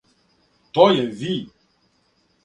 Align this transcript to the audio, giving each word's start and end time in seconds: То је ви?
То 0.77 0.87
је 0.99 1.03
ви? 1.19 1.35